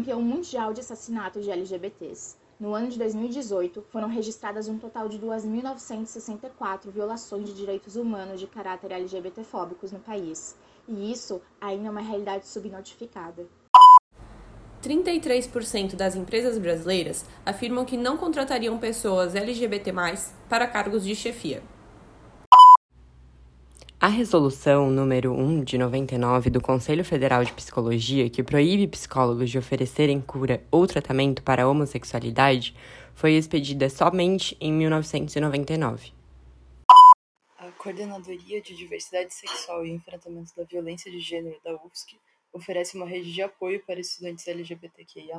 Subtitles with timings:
[0.00, 2.36] campeão mundial de assassinato de LGBTs.
[2.58, 8.46] No ano de 2018, foram registradas um total de 2.964 violações de direitos humanos de
[8.46, 10.56] caráter LGBTfóbicos no país.
[10.88, 13.46] E isso ainda é uma realidade subnotificada.
[14.82, 19.92] 33% das empresas brasileiras afirmam que não contratariam pessoas LGBT+,
[20.48, 21.62] para cargos de chefia.
[24.02, 29.58] A resolução número 1 de 99 do Conselho Federal de Psicologia, que proíbe psicólogos de
[29.58, 32.74] oferecerem cura ou tratamento para a homossexualidade,
[33.14, 36.14] foi expedida somente em 1999.
[37.58, 42.16] A Coordenadoria de Diversidade Sexual e Enfrentamento da Violência de Gênero da UFSC
[42.54, 45.38] oferece uma rede de apoio para estudantes LGBTQIA+.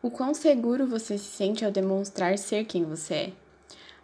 [0.00, 3.47] O quão seguro você se sente ao demonstrar ser quem você é?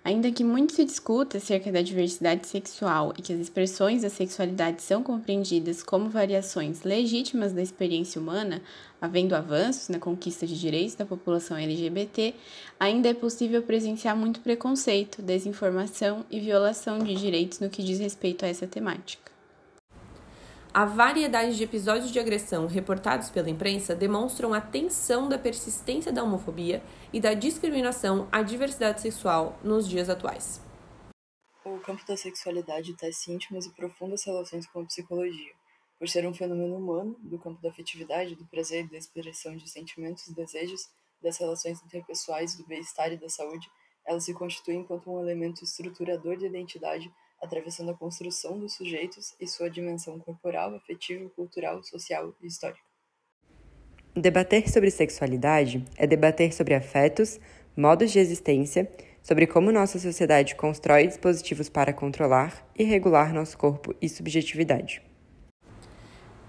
[0.04, 4.82] Ainda que muito se discuta acerca da diversidade sexual e que as expressões da sexualidade
[4.82, 8.60] são compreendidas como variações legítimas da experiência humana,
[9.00, 12.34] havendo avanços na conquista de direitos da população LGBT,
[12.78, 18.44] ainda é possível presenciar muito preconceito, desinformação e violação de direitos no que diz respeito
[18.44, 19.33] a essa temática.
[20.76, 26.24] A variedade de episódios de agressão reportados pela imprensa demonstram a tensão da persistência da
[26.24, 30.60] homofobia e da discriminação à diversidade sexual nos dias atuais.
[31.64, 35.52] O campo da sexualidade tece íntimas e profundas relações com a psicologia,
[35.96, 39.70] por ser um fenômeno humano do campo da afetividade, do prazer e da expressão de
[39.70, 40.88] sentimentos e desejos,
[41.22, 43.70] das relações interpessoais, do bem-estar e da saúde,
[44.04, 47.12] ela se constitui enquanto um elemento estruturador de identidade
[47.44, 52.82] atravessando a construção dos sujeitos e sua dimensão corporal, afetiva, cultural, social e histórica.
[54.14, 57.38] Debater sobre sexualidade é debater sobre afetos,
[57.76, 58.90] modos de existência,
[59.22, 65.02] sobre como nossa sociedade constrói dispositivos para controlar e regular nosso corpo e subjetividade.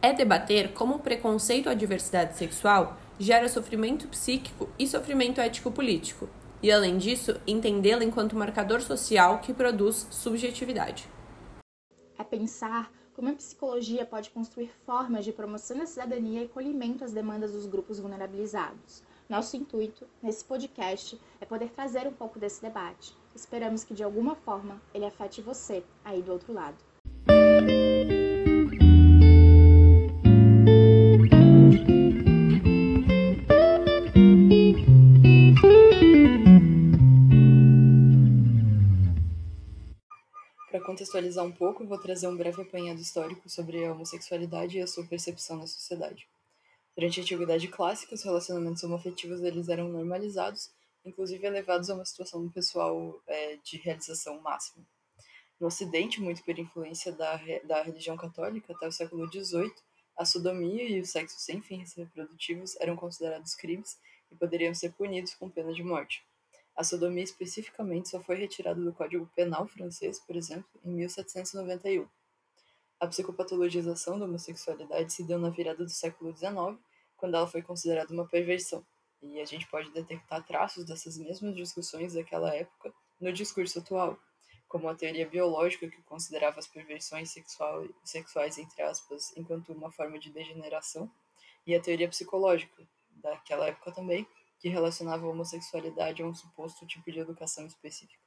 [0.01, 6.29] É debater como o preconceito à diversidade sexual gera sofrimento psíquico e sofrimento ético-político,
[6.65, 11.07] e, além disso, entendê-la enquanto marcador social que produz subjetividade.
[12.17, 17.11] É pensar como a psicologia pode construir formas de promoção da cidadania e colhimento às
[17.11, 19.03] demandas dos grupos vulnerabilizados.
[19.29, 23.15] Nosso intuito, nesse podcast, é poder trazer um pouco desse debate.
[23.35, 26.77] Esperamos que, de alguma forma, ele afete você aí do outro lado.
[41.05, 45.05] Contextualizar um pouco, vou trazer um breve apanhado histórico sobre a homossexualidade e a sua
[45.05, 46.27] percepção na sociedade.
[46.95, 50.71] Durante a Antiguidade Clássica, os relacionamentos homoafetivos eles eram normalizados,
[51.05, 54.83] inclusive elevados a uma situação pessoal é, de realização máxima.
[55.59, 59.73] No Ocidente, muito por influência da, da religião católica, até o século XVIII,
[60.17, 63.97] a sodomia e o sexo sem fins reprodutivos eram considerados crimes
[64.31, 66.25] e poderiam ser punidos com pena de morte.
[66.75, 72.05] A sodomia especificamente só foi retirada do Código Penal francês, por exemplo, em 1791.
[72.99, 76.77] A psicopatologização da homossexualidade se deu na virada do século XIX,
[77.15, 78.85] quando ela foi considerada uma perversão.
[79.21, 84.19] E a gente pode detectar traços dessas mesmas discussões daquela época no discurso atual,
[84.67, 90.19] como a teoria biológica que considerava as perversões sexual, sexuais, entre aspas, enquanto uma forma
[90.19, 91.09] de degeneração,
[91.65, 94.27] e a teoria psicológica, daquela época também,
[94.65, 98.19] que relacionava a homossexualidade a um suposto tipo de educação específica.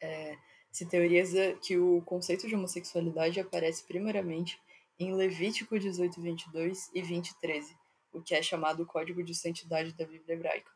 [0.00, 0.36] É,
[0.72, 4.60] se teoriza que o conceito de homossexualidade aparece primariamente
[4.98, 7.72] em Levítico 18, 22 e 20, 13,
[8.12, 10.72] o que é chamado o Código de Santidade da Bíblia Hebraica.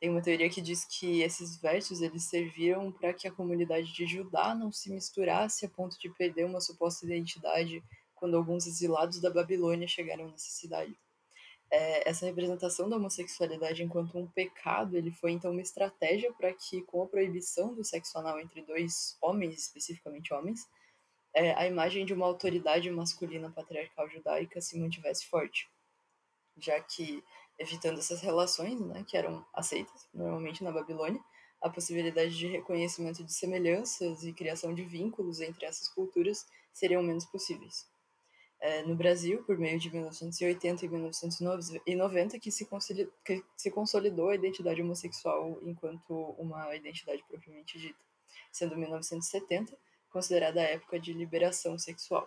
[0.00, 4.06] Tem uma teoria que diz que esses versos eles serviram para que a comunidade de
[4.06, 7.84] Judá não se misturasse a ponto de perder uma suposta identidade
[8.14, 10.98] quando alguns exilados da Babilônia chegaram nessa cidade
[11.70, 16.82] é, essa representação da homossexualidade enquanto um pecado, ele foi então uma estratégia para que,
[16.82, 20.68] com a proibição do sexo anal entre dois homens, especificamente homens,
[21.34, 25.68] é, a imagem de uma autoridade masculina patriarcal judaica se mantivesse forte,
[26.56, 27.22] já que,
[27.58, 31.20] evitando essas relações, né, que eram aceitas normalmente na Babilônia,
[31.60, 37.24] a possibilidade de reconhecimento de semelhanças e criação de vínculos entre essas culturas seriam menos
[37.24, 37.86] possíveis
[38.60, 42.66] é, no Brasil, por meio de 1980 e 1990, que se,
[43.24, 47.98] que se consolidou a identidade homossexual enquanto uma identidade propriamente dita,
[48.50, 49.76] sendo 1970
[50.10, 52.26] considerada a época de liberação sexual.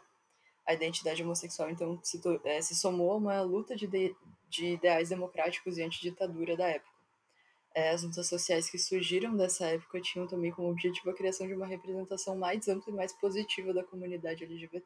[0.65, 4.15] A identidade homossexual, então, se, é, se somou a uma luta de, de,
[4.47, 6.99] de ideais democráticos e antiditadura da época.
[7.73, 11.53] É, as lutas sociais que surgiram dessa época tinham também como objetivo a criação de
[11.53, 14.85] uma representação mais ampla e mais positiva da comunidade LGBT.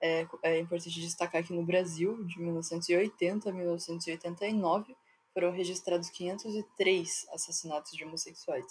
[0.00, 4.96] É, é importante destacar que no Brasil, de 1980 a 1989,
[5.32, 8.66] foram registrados 503 assassinatos de homossexuais,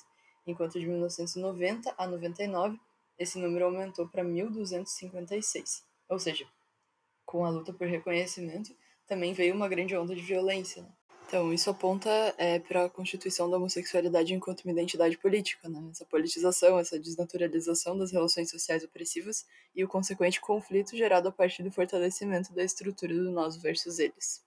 [0.45, 2.79] enquanto de 1990 a 99
[3.17, 5.83] esse número aumentou para 1.256.
[6.09, 6.47] Ou seja,
[7.25, 8.75] com a luta por reconhecimento,
[9.05, 10.83] também veio uma grande onda de violência.
[10.83, 10.89] Né?
[11.33, 15.83] Então, isso aponta é, para a constituição da homossexualidade enquanto uma identidade política, né?
[15.89, 19.43] essa politização, essa desnaturalização das relações sociais opressivas
[19.75, 24.43] e o consequente conflito gerado a partir do fortalecimento da estrutura do nós versus eles.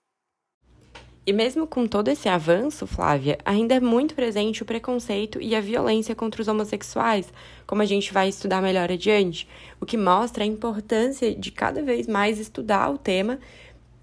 [1.25, 5.59] E mesmo com todo esse avanço, Flávia, ainda é muito presente o preconceito e a
[5.59, 7.33] violência contra os homossexuais,
[7.65, 9.45] como a gente vai estudar melhor adiante,
[9.81, 13.41] o que mostra a importância de cada vez mais estudar o tema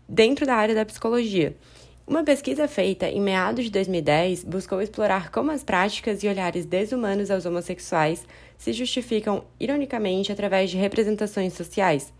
[0.06, 1.56] dentro da área da psicologia.
[2.06, 7.30] Uma pesquisa feita em meados de 2010 buscou explorar como as práticas e olhares desumanos
[7.30, 8.26] aos homossexuais
[8.58, 12.12] se justificam, ironicamente, através de representações sociais.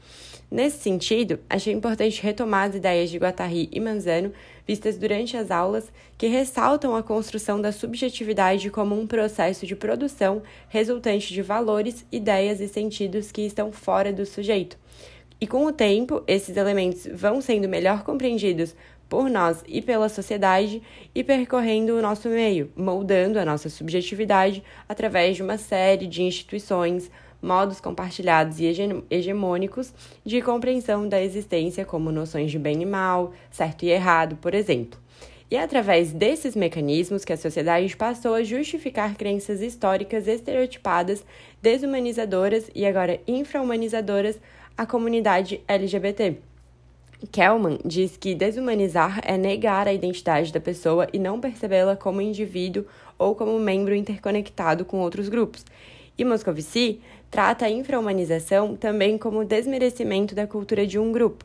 [0.51, 4.33] Nesse sentido, achei importante retomar as ideias de Guattari e Manzano
[4.67, 10.43] vistas durante as aulas, que ressaltam a construção da subjetividade como um processo de produção
[10.71, 14.79] resultante de valores, ideias e sentidos que estão fora do sujeito.
[15.41, 18.75] E com o tempo, esses elementos vão sendo melhor compreendidos
[19.09, 20.83] por nós e pela sociedade
[21.15, 27.11] e percorrendo o nosso meio, moldando a nossa subjetividade através de uma série de instituições,
[27.41, 28.67] modos compartilhados e
[29.11, 29.93] hegemônicos
[30.25, 34.99] de compreensão da existência, como noções de bem e mal, certo e errado, por exemplo.
[35.51, 41.25] E é através desses mecanismos que a sociedade passou a justificar crenças históricas estereotipadas,
[41.63, 44.41] desumanizadoras e agora infrahumanizadoras
[44.77, 46.39] à comunidade LGBT.
[47.27, 52.85] Kelman diz que desumanizar é negar a identidade da pessoa e não percebê-la como indivíduo
[53.19, 55.65] ou como membro interconectado com outros grupos.
[56.17, 57.01] E Moscovici
[57.31, 61.45] trata a infrahumanização também como desmerecimento da cultura de um grupo.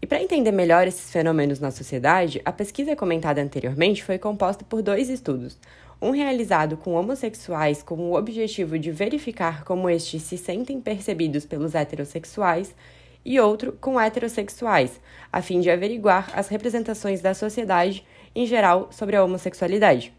[0.00, 4.82] E para entender melhor esses fenômenos na sociedade, a pesquisa comentada anteriormente foi composta por
[4.82, 5.58] dois estudos.
[6.00, 11.74] Um realizado com homossexuais com o objetivo de verificar como estes se sentem percebidos pelos
[11.74, 12.74] heterossexuais,
[13.24, 15.00] e outro com heterossexuais,
[15.32, 18.04] a fim de averiguar as representações da sociedade
[18.34, 20.12] em geral sobre a homossexualidade.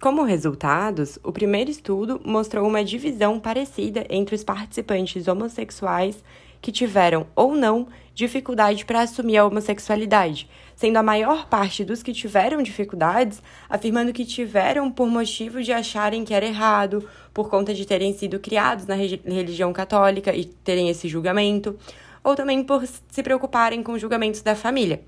[0.00, 6.22] Como resultados, o primeiro estudo mostrou uma divisão parecida entre os participantes homossexuais
[6.60, 12.12] que tiveram ou não dificuldade para assumir a homossexualidade, sendo a maior parte dos que
[12.12, 17.86] tiveram dificuldades afirmando que tiveram por motivo de acharem que era errado, por conta de
[17.86, 21.78] terem sido criados na religião católica e terem esse julgamento,
[22.26, 25.00] ou também por se preocuparem com julgamentos da família.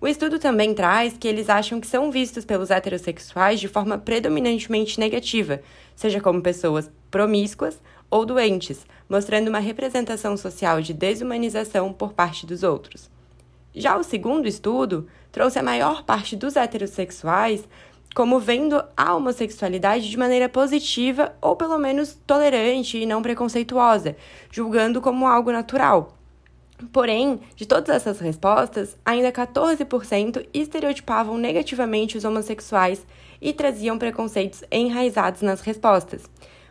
[0.00, 4.98] O estudo também traz que eles acham que são vistos pelos heterossexuais de forma predominantemente
[4.98, 5.60] negativa,
[5.94, 7.78] seja como pessoas promíscuas
[8.10, 13.10] ou doentes, mostrando uma representação social de desumanização por parte dos outros.
[13.74, 17.68] Já o segundo estudo trouxe a maior parte dos heterossexuais
[18.14, 24.16] como vendo a homossexualidade de maneira positiva ou pelo menos tolerante e não preconceituosa,
[24.50, 26.21] julgando como algo natural.
[26.90, 33.06] Porém, de todas essas respostas, ainda 14% estereotipavam negativamente os homossexuais
[33.40, 36.22] e traziam preconceitos enraizados nas respostas.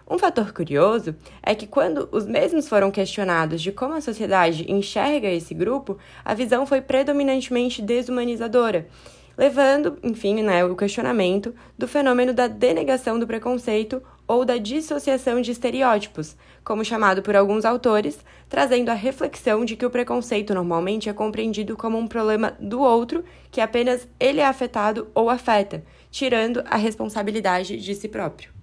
[0.09, 5.29] Um fator curioso é que, quando os mesmos foram questionados de como a sociedade enxerga
[5.29, 8.87] esse grupo, a visão foi predominantemente desumanizadora,
[9.37, 15.51] levando, enfim, né, o questionamento do fenômeno da denegação do preconceito ou da dissociação de
[15.51, 21.13] estereótipos, como chamado por alguns autores, trazendo a reflexão de que o preconceito normalmente é
[21.13, 26.77] compreendido como um problema do outro, que apenas ele é afetado ou afeta, tirando a
[26.77, 28.60] responsabilidade de si próprio.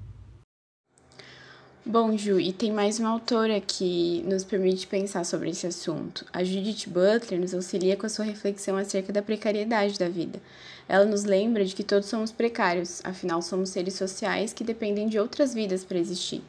[1.90, 6.22] Bom, Ju, e tem mais uma autora que nos permite pensar sobre esse assunto.
[6.30, 10.38] A Judith Butler nos auxilia com a sua reflexão acerca da precariedade da vida.
[10.86, 15.18] Ela nos lembra de que todos somos precários, afinal, somos seres sociais que dependem de
[15.18, 16.42] outras vidas para existir.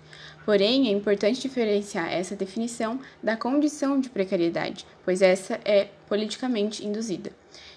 [0.44, 7.32] Porém, é importante diferenciar essa definição da condição de precariedade, pois essa é politicamente induzida.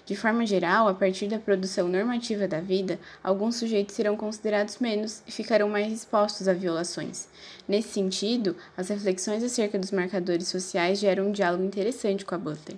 [0.05, 5.23] De forma geral, a partir da produção normativa da vida, alguns sujeitos serão considerados menos
[5.27, 7.27] e ficarão mais expostos a violações.
[7.67, 12.77] Nesse sentido, as reflexões acerca dos marcadores sociais geram um diálogo interessante com a Butler.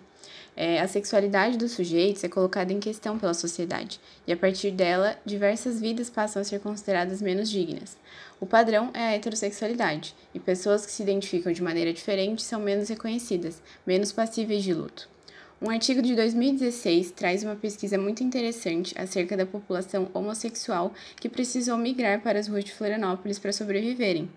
[0.58, 5.18] É, a sexualidade dos sujeitos é colocada em questão pela sociedade, e a partir dela,
[5.26, 7.98] diversas vidas passam a ser consideradas menos dignas.
[8.40, 12.88] O padrão é a heterossexualidade, e pessoas que se identificam de maneira diferente são menos
[12.88, 15.15] reconhecidas, menos passíveis de luto.
[15.62, 21.78] Um artigo de 2016 traz uma pesquisa muito interessante acerca da população homossexual que precisou
[21.78, 24.30] migrar para as ruas de Florianópolis para sobreviverem.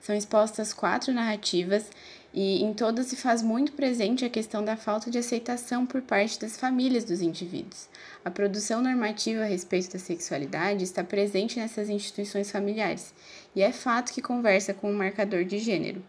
[0.00, 1.88] São expostas quatro narrativas
[2.36, 6.40] E em todas se faz muito presente a questão da falta de aceitação por parte
[6.40, 7.88] das famílias dos indivíduos.
[8.24, 13.14] A produção normativa a respeito da sexualidade está presente nessas instituições familiares,
[13.54, 16.02] e é fato que conversa com o um marcador de gênero.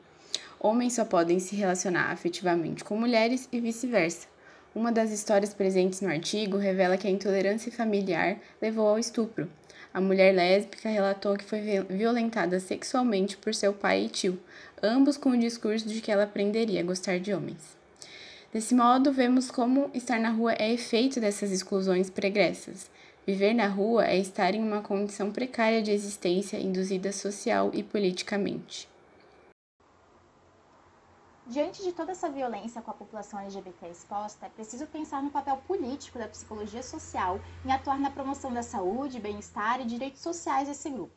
[0.59, 4.34] Homens só podem se relacionar afetivamente com mulheres e vice-versa.
[4.75, 9.49] Uma das histórias presentes no artigo revela que a intolerância familiar levou ao estupro.
[9.93, 14.37] A mulher lésbica relatou que foi violentada sexualmente por seu pai e tio,
[14.83, 17.77] ambos com o discurso de que ela aprenderia a gostar de homens.
[18.51, 22.91] Desse modo, vemos como estar na rua é efeito dessas exclusões pregressas.
[23.25, 28.89] Viver na rua é estar em uma condição precária de existência induzida social e politicamente.
[31.47, 35.57] Diante de toda essa violência com a população LGBT exposta, é preciso pensar no papel
[35.67, 40.89] político da psicologia social em atuar na promoção da saúde, bem-estar e direitos sociais desse
[40.89, 41.13] grupo.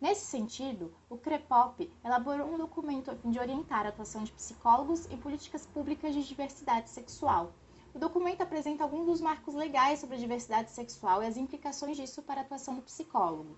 [0.00, 5.10] Nesse sentido, o CREPOP elaborou um documento a fim de orientar a atuação de psicólogos
[5.10, 7.52] em políticas públicas de diversidade sexual.
[7.92, 12.22] O documento apresenta alguns dos marcos legais sobre a diversidade sexual e as implicações disso
[12.22, 13.56] para a atuação do psicólogo.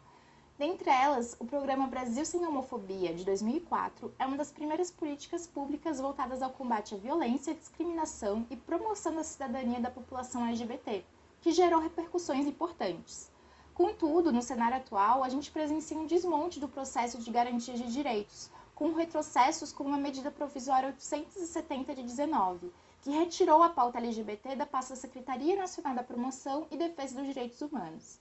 [0.57, 5.99] Dentre elas, o programa Brasil Sem Homofobia, de 2004, é uma das primeiras políticas públicas
[5.99, 11.05] voltadas ao combate à violência, discriminação e promoção da cidadania da população LGBT,
[11.41, 13.33] que gerou repercussões importantes.
[13.75, 18.49] Contudo, no cenário atual, a gente presencia um desmonte do processo de garantia de direitos,
[18.77, 24.67] com retrocessos como a medida provisória 870 de 19, que retirou a pauta LGBT da
[24.67, 28.21] pasta Secretaria Nacional da Promoção e Defesa dos Direitos Humanos.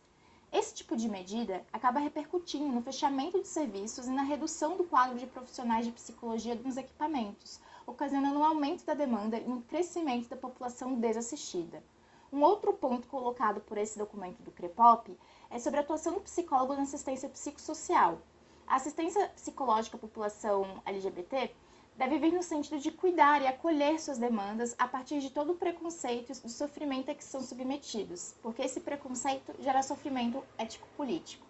[0.54, 5.18] Esse tipo de medida acaba repercutindo no fechamento de serviços e na redução do quadro
[5.18, 10.38] de profissionais de psicologia nos equipamentos, ocasionando um aumento da demanda e um crescimento da
[10.38, 11.84] população desassistida.
[12.32, 15.18] Um outro ponto colocado por esse documento do CREPOP
[15.50, 18.22] é sobre a atuação do psicólogo na assistência psicossocial.
[18.68, 21.52] A assistência psicológica à população LGBT
[21.96, 25.58] deve vir no sentido de cuidar e acolher suas demandas a partir de todo o
[25.58, 31.46] preconceito e do sofrimento a que são submetidos, porque esse preconceito gera sofrimento ético-político.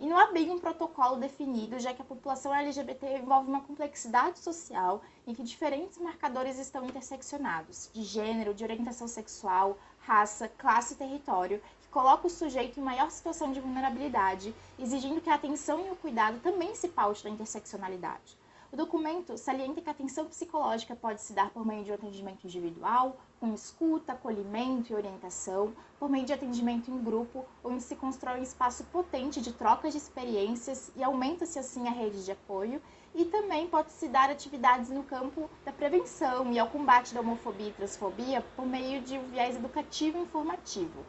[0.00, 4.38] E não há bem um protocolo definido, já que a população LGBT envolve uma complexidade
[4.38, 10.96] social em que diferentes marcadores estão interseccionados, de gênero, de orientação sexual, raça, classe e
[10.96, 15.90] território, que coloca o sujeito em maior situação de vulnerabilidade, exigindo que a atenção e
[15.90, 18.38] o cuidado também se paute da interseccionalidade.
[18.70, 22.44] O documento salienta que a atenção psicológica pode se dar por meio de um atendimento
[22.44, 28.40] individual, com escuta, acolhimento e orientação, por meio de atendimento em grupo, onde se constrói
[28.40, 32.82] um espaço potente de trocas de experiências e aumenta-se assim a rede de apoio,
[33.14, 37.72] e também pode-se dar atividades no campo da prevenção e ao combate da homofobia e
[37.72, 41.06] transfobia por meio de um viés educativo e informativo.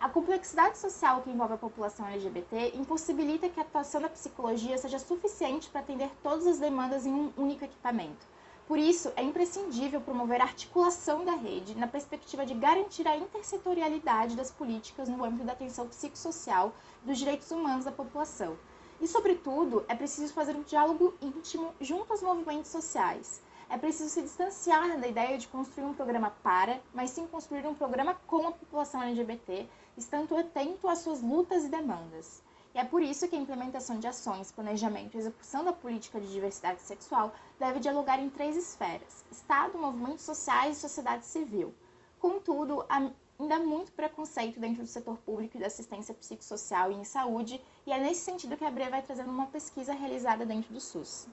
[0.00, 4.96] A complexidade social que envolve a população LGBT impossibilita que a atuação da psicologia seja
[4.96, 8.24] suficiente para atender todas as demandas em um único equipamento.
[8.68, 14.36] Por isso, é imprescindível promover a articulação da rede na perspectiva de garantir a intersetorialidade
[14.36, 18.56] das políticas no âmbito da atenção psicossocial dos direitos humanos da população.
[19.00, 24.22] E, sobretudo, é preciso fazer um diálogo íntimo junto aos movimentos sociais, é preciso se
[24.22, 28.52] distanciar da ideia de construir um programa para, mas sim construir um programa com a
[28.52, 32.42] população LGBT, estando atento às suas lutas e demandas.
[32.74, 36.32] E é por isso que a implementação de ações, planejamento e execução da política de
[36.32, 41.74] diversidade sexual deve dialogar em três esferas: Estado, movimentos sociais e sociedade civil.
[42.18, 47.04] Contudo, há ainda muito preconceito dentro do setor público e da assistência psicossocial e em
[47.04, 50.80] saúde, e é nesse sentido que a Bre vai trazendo uma pesquisa realizada dentro do
[50.80, 51.28] SUS.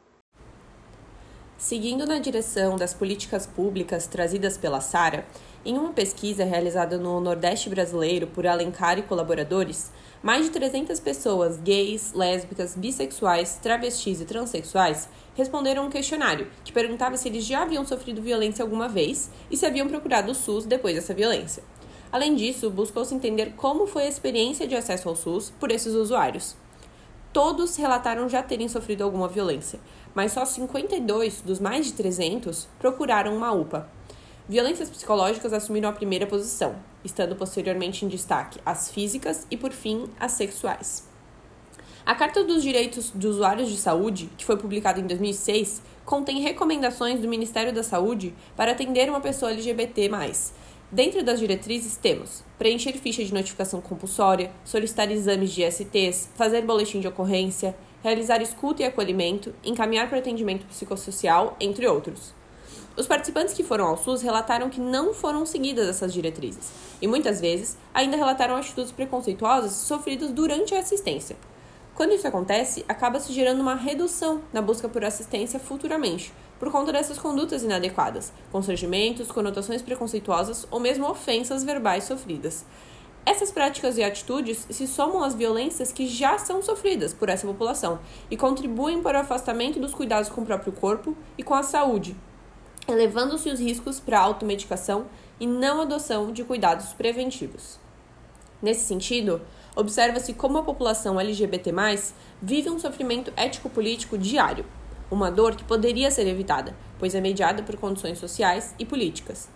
[1.65, 5.25] Seguindo na direção das políticas públicas trazidas pela Sara,
[5.65, 9.91] em uma pesquisa realizada no Nordeste brasileiro por Alencar e colaboradores,
[10.21, 17.17] mais de 300 pessoas gays, lésbicas, bissexuais, travestis e transexuais responderam um questionário que perguntava
[17.17, 20.93] se eles já haviam sofrido violência alguma vez e se haviam procurado o SUS depois
[20.93, 21.63] dessa violência.
[22.11, 26.55] Além disso, buscou-se entender como foi a experiência de acesso ao SUS por esses usuários.
[27.33, 29.77] Todos relataram já terem sofrido alguma violência,
[30.15, 33.87] mas só 52 dos mais de 300 procuraram uma UPA.
[34.47, 40.07] Violências psicológicas assumiram a primeira posição, estando posteriormente em destaque as físicas e, por fim,
[40.19, 41.07] as sexuais.
[42.05, 47.19] A Carta dos Direitos dos Usuários de Saúde, que foi publicada em 2006, contém recomendações
[47.19, 50.11] do Ministério da Saúde para atender uma pessoa LGBT.
[50.91, 56.99] Dentro das diretrizes temos preencher ficha de notificação compulsória, solicitar exames de STs, fazer boletim
[56.99, 62.35] de ocorrência, realizar escuta e acolhimento, encaminhar para atendimento psicossocial, entre outros.
[62.95, 66.69] Os participantes que foram ao SUS relataram que não foram seguidas essas diretrizes
[67.01, 71.35] e muitas vezes ainda relataram atitudes preconceituosas sofridas durante a assistência.
[71.95, 76.91] Quando isso acontece, acaba se gerando uma redução na busca por assistência futuramente, por conta
[76.91, 82.65] dessas condutas inadequadas, constrangimentos, conotações preconceituosas ou mesmo ofensas verbais sofridas.
[83.25, 87.99] Essas práticas e atitudes se somam às violências que já são sofridas por essa população
[88.29, 92.15] e contribuem para o afastamento dos cuidados com o próprio corpo e com a saúde,
[92.87, 95.07] elevando-se os riscos para a automedicação
[95.39, 97.79] e não adoção de cuidados preventivos.
[98.61, 99.41] Nesse sentido,
[99.75, 101.73] observa-se como a população LGBT+,
[102.39, 104.65] vive um sofrimento ético-político diário,
[105.09, 109.49] uma dor que poderia ser evitada, pois é mediada por condições sociais e políticas.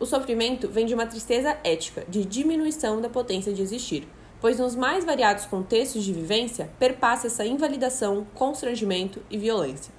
[0.00, 4.08] O sofrimento vem de uma tristeza ética, de diminuição da potência de existir,
[4.40, 9.94] pois nos mais variados contextos de vivência perpassa essa invalidação, constrangimento e violência.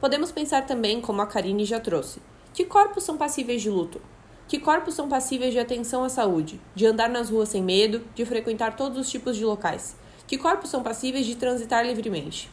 [0.00, 2.20] Podemos pensar também, como a Karine já trouxe,
[2.52, 4.00] que corpos são passíveis de luto?
[4.46, 8.24] Que corpos são passíveis de atenção à saúde, de andar nas ruas sem medo, de
[8.24, 9.96] frequentar todos os tipos de locais?
[10.26, 12.50] Que corpos são passíveis de transitar livremente?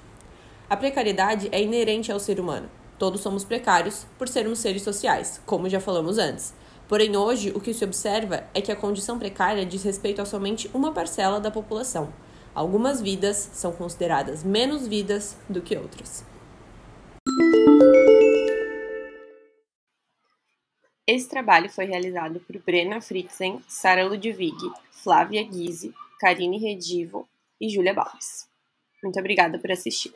[0.69, 2.69] A precariedade é inerente ao ser humano.
[2.97, 6.53] Todos somos precários por sermos seres sociais, como já falamos antes.
[6.87, 10.69] Porém, hoje, o que se observa é que a condição precária diz respeito a somente
[10.73, 12.13] uma parcela da população.
[12.53, 16.25] Algumas vidas são consideradas menos vidas do que outras.
[21.07, 24.55] Esse trabalho foi realizado por Brena Fritzen, Sara Ludwig,
[24.91, 27.27] Flávia Guise, Karine Redivo
[27.59, 28.47] e Júlia Balbes.
[29.03, 30.13] Muito obrigada por assistir.